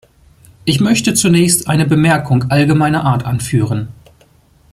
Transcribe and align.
Ich 0.65 0.79
möchte 0.79 1.13
zunächst 1.13 1.67
eine 1.69 1.85
Bemerkung 1.85 2.45
allgemeiner 2.49 3.03
Art 3.03 3.23
anführen. 3.23 3.89